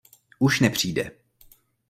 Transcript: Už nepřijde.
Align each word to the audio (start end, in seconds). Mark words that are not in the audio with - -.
Už 0.39 0.59
nepřijde. 0.59 1.11